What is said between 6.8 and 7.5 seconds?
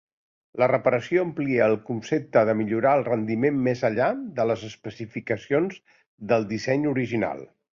original.